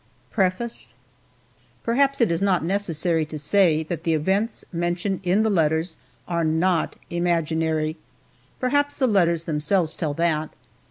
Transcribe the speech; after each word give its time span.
Roe 0.01 0.33
PREFACE 0.49 0.95
PERHAPS 1.83 2.21
it 2.21 2.31
is 2.31 2.41
not 2.41 2.63
necessary 2.65 3.23
to 3.27 3.37
say 3.37 3.83
that 3.83 4.03
the 4.03 4.15
events 4.15 4.65
mentioned 4.73 5.19
in 5.21 5.43
the 5.43 5.49
letters 5.51 5.95
are 6.27 6.43
not 6.43 6.95
imaginary 7.11 7.97
perhaps 8.59 8.97
the 8.97 9.05
letters 9.05 9.43
themselves 9.43 9.95
tell 9.95 10.15
that! 10.15 10.49